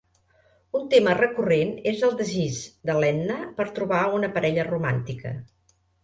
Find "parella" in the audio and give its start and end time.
4.39-4.65